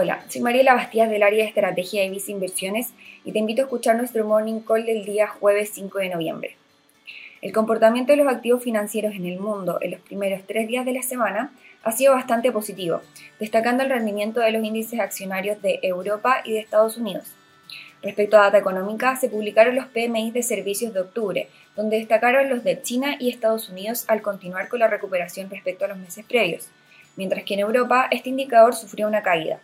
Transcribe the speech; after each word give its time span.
Hola, 0.00 0.22
soy 0.28 0.42
Mariela 0.42 0.74
Bastías 0.74 1.10
del 1.10 1.24
área 1.24 1.42
de 1.42 1.48
estrategia 1.48 2.02
de 2.02 2.10
Visa 2.10 2.30
Inversiones 2.30 2.92
y 3.24 3.32
te 3.32 3.40
invito 3.40 3.62
a 3.62 3.64
escuchar 3.64 3.96
nuestro 3.96 4.24
morning 4.24 4.60
call 4.60 4.86
del 4.86 5.04
día 5.04 5.26
jueves 5.26 5.72
5 5.74 5.98
de 5.98 6.08
noviembre. 6.10 6.56
El 7.42 7.52
comportamiento 7.52 8.12
de 8.12 8.18
los 8.18 8.32
activos 8.32 8.62
financieros 8.62 9.16
en 9.16 9.26
el 9.26 9.40
mundo 9.40 9.78
en 9.80 9.90
los 9.90 10.00
primeros 10.00 10.42
tres 10.46 10.68
días 10.68 10.86
de 10.86 10.92
la 10.92 11.02
semana 11.02 11.50
ha 11.82 11.90
sido 11.90 12.14
bastante 12.14 12.52
positivo, 12.52 13.00
destacando 13.40 13.82
el 13.82 13.90
rendimiento 13.90 14.38
de 14.38 14.52
los 14.52 14.62
índices 14.62 15.00
accionarios 15.00 15.60
de 15.62 15.80
Europa 15.82 16.42
y 16.44 16.52
de 16.52 16.60
Estados 16.60 16.96
Unidos. 16.96 17.32
Respecto 18.00 18.38
a 18.38 18.42
data 18.42 18.58
económica, 18.58 19.16
se 19.16 19.28
publicaron 19.28 19.74
los 19.74 19.86
PMI 19.86 20.30
de 20.30 20.44
servicios 20.44 20.94
de 20.94 21.00
octubre, 21.00 21.48
donde 21.74 21.98
destacaron 21.98 22.48
los 22.48 22.62
de 22.62 22.80
China 22.82 23.16
y 23.18 23.30
Estados 23.30 23.68
Unidos 23.68 24.04
al 24.06 24.22
continuar 24.22 24.68
con 24.68 24.78
la 24.78 24.86
recuperación 24.86 25.50
respecto 25.50 25.86
a 25.86 25.88
los 25.88 25.98
meses 25.98 26.24
previos, 26.24 26.68
mientras 27.16 27.42
que 27.42 27.54
en 27.54 27.60
Europa 27.60 28.06
este 28.12 28.28
indicador 28.28 28.76
sufrió 28.76 29.08
una 29.08 29.24
caída. 29.24 29.58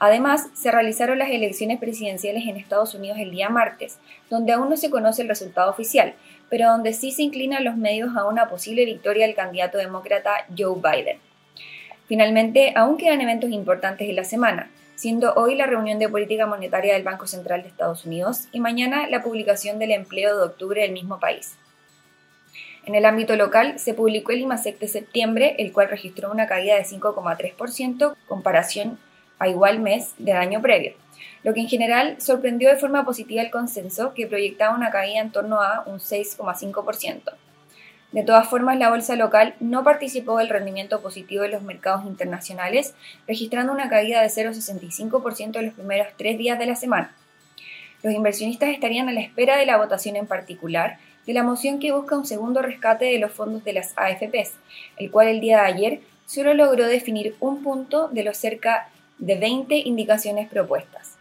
Además, 0.00 0.48
se 0.54 0.70
realizaron 0.70 1.18
las 1.18 1.28
elecciones 1.28 1.78
presidenciales 1.78 2.46
en 2.46 2.56
Estados 2.56 2.94
Unidos 2.94 3.18
el 3.20 3.30
día 3.30 3.50
martes, 3.50 3.98
donde 4.30 4.52
aún 4.52 4.70
no 4.70 4.78
se 4.78 4.88
conoce 4.88 5.20
el 5.20 5.28
resultado 5.28 5.70
oficial, 5.70 6.14
pero 6.48 6.70
donde 6.70 6.94
sí 6.94 7.12
se 7.12 7.22
inclinan 7.22 7.64
los 7.64 7.76
medios 7.76 8.16
a 8.16 8.24
una 8.24 8.48
posible 8.48 8.86
victoria 8.86 9.26
del 9.26 9.36
candidato 9.36 9.76
demócrata 9.76 10.46
Joe 10.56 10.80
Biden. 10.80 11.18
Finalmente, 12.08 12.72
aún 12.76 12.96
quedan 12.96 13.20
eventos 13.20 13.50
importantes 13.50 14.08
en 14.08 14.16
la 14.16 14.24
semana, 14.24 14.70
siendo 14.94 15.34
hoy 15.34 15.54
la 15.54 15.66
reunión 15.66 15.98
de 15.98 16.08
política 16.08 16.46
monetaria 16.46 16.94
del 16.94 17.02
Banco 17.02 17.26
Central 17.26 17.62
de 17.62 17.68
Estados 17.68 18.06
Unidos 18.06 18.48
y 18.52 18.60
mañana 18.60 19.06
la 19.06 19.22
publicación 19.22 19.78
del 19.78 19.92
empleo 19.92 20.34
de 20.34 20.44
octubre 20.44 20.80
del 20.80 20.92
mismo 20.92 21.20
país. 21.20 21.58
En 22.86 22.94
el 22.94 23.04
ámbito 23.04 23.36
local, 23.36 23.78
se 23.78 23.92
publicó 23.92 24.32
el 24.32 24.40
IMASEC 24.40 24.78
de 24.78 24.88
septiembre, 24.88 25.56
el 25.58 25.72
cual 25.72 25.90
registró 25.90 26.32
una 26.32 26.46
caída 26.46 26.76
de 26.76 26.84
5,3% 26.84 28.16
comparación 28.26 28.98
a 29.40 29.48
igual 29.48 29.80
mes 29.80 30.14
del 30.18 30.36
año 30.36 30.62
previo, 30.62 30.92
lo 31.42 31.52
que 31.52 31.60
en 31.60 31.68
general 31.68 32.20
sorprendió 32.20 32.68
de 32.68 32.76
forma 32.76 33.04
positiva 33.04 33.42
el 33.42 33.50
consenso, 33.50 34.14
que 34.14 34.28
proyectaba 34.28 34.76
una 34.76 34.90
caída 34.90 35.20
en 35.20 35.32
torno 35.32 35.60
a 35.60 35.82
un 35.86 35.98
6,5%. 35.98 37.32
De 38.12 38.22
todas 38.22 38.48
formas, 38.48 38.76
la 38.76 38.90
bolsa 38.90 39.16
local 39.16 39.54
no 39.60 39.84
participó 39.84 40.38
del 40.38 40.48
rendimiento 40.48 41.00
positivo 41.00 41.42
de 41.42 41.48
los 41.48 41.62
mercados 41.62 42.04
internacionales, 42.04 42.94
registrando 43.26 43.72
una 43.72 43.88
caída 43.88 44.20
de 44.20 44.28
0,65% 44.28 45.58
en 45.58 45.66
los 45.66 45.74
primeros 45.74 46.08
tres 46.16 46.36
días 46.36 46.58
de 46.58 46.66
la 46.66 46.76
semana. 46.76 47.14
Los 48.02 48.12
inversionistas 48.12 48.70
estarían 48.70 49.08
a 49.08 49.12
la 49.12 49.20
espera 49.20 49.56
de 49.56 49.66
la 49.66 49.76
votación 49.76 50.16
en 50.16 50.26
particular 50.26 50.98
de 51.26 51.34
la 51.34 51.42
moción 51.42 51.78
que 51.78 51.92
busca 51.92 52.16
un 52.16 52.26
segundo 52.26 52.62
rescate 52.62 53.04
de 53.04 53.18
los 53.18 53.30
fondos 53.30 53.62
de 53.62 53.74
las 53.74 53.92
AFPs, 53.96 54.54
el 54.96 55.10
cual 55.10 55.28
el 55.28 55.40
día 55.40 55.60
de 55.60 55.66
ayer 55.66 56.00
solo 56.26 56.54
logró 56.54 56.86
definir 56.86 57.36
un 57.40 57.62
punto 57.62 58.08
de 58.08 58.24
los 58.24 58.36
cerca 58.36 58.88
de 59.20 59.36
20 59.36 59.76
indicaciones 59.76 60.48
propuestas. 60.48 61.16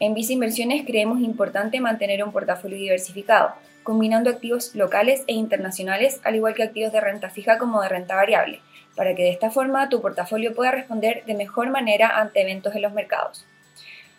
En 0.00 0.14
Visa 0.14 0.32
Inversiones 0.32 0.84
creemos 0.84 1.20
importante 1.20 1.80
mantener 1.80 2.24
un 2.24 2.32
portafolio 2.32 2.76
diversificado, 2.76 3.54
combinando 3.82 4.30
activos 4.30 4.74
locales 4.74 5.22
e 5.26 5.34
internacionales, 5.34 6.20
al 6.24 6.34
igual 6.34 6.54
que 6.54 6.64
activos 6.64 6.92
de 6.92 7.00
renta 7.00 7.30
fija 7.30 7.58
como 7.58 7.80
de 7.82 7.88
renta 7.88 8.16
variable, 8.16 8.60
para 8.96 9.14
que 9.14 9.22
de 9.22 9.30
esta 9.30 9.50
forma 9.50 9.88
tu 9.88 10.00
portafolio 10.00 10.54
pueda 10.54 10.72
responder 10.72 11.24
de 11.26 11.34
mejor 11.34 11.70
manera 11.70 12.18
ante 12.18 12.40
eventos 12.40 12.74
en 12.74 12.82
los 12.82 12.92
mercados. 12.92 13.46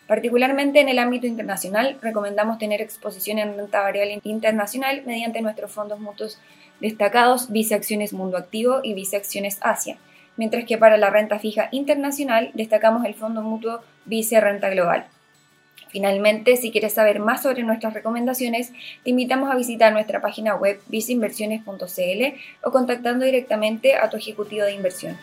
Particularmente 0.06 0.80
en 0.80 0.88
el 0.88 1.00
ámbito 1.00 1.26
internacional, 1.26 1.98
recomendamos 2.00 2.58
tener 2.58 2.80
exposición 2.80 3.40
en 3.40 3.56
renta 3.56 3.82
variable 3.82 4.20
internacional 4.22 5.02
mediante 5.04 5.42
nuestros 5.42 5.72
fondos 5.72 5.98
mutuos 5.98 6.38
destacados 6.80 7.50
Visa 7.50 7.74
Acciones 7.74 8.12
Mundo 8.12 8.36
Activo 8.36 8.80
y 8.84 8.94
Visa 8.94 9.16
Acciones 9.16 9.58
Asia, 9.62 9.98
mientras 10.36 10.64
que 10.64 10.78
para 10.78 10.96
la 10.96 11.10
renta 11.10 11.38
fija 11.38 11.68
internacional 11.72 12.50
destacamos 12.54 13.04
el 13.04 13.14
fondo 13.14 13.42
mutuo 13.42 13.80
Vice 14.04 14.40
Renta 14.40 14.70
Global. 14.70 15.06
Finalmente, 15.88 16.56
si 16.56 16.70
quieres 16.70 16.94
saber 16.94 17.20
más 17.20 17.42
sobre 17.42 17.62
nuestras 17.62 17.94
recomendaciones, 17.94 18.72
te 19.02 19.10
invitamos 19.10 19.50
a 19.50 19.56
visitar 19.56 19.92
nuestra 19.92 20.20
página 20.20 20.54
web 20.54 20.80
viceinversiones.cl 20.88 22.38
o 22.62 22.70
contactando 22.70 23.24
directamente 23.24 23.94
a 23.94 24.10
tu 24.10 24.16
ejecutivo 24.16 24.64
de 24.64 24.74
inversión. 24.74 25.16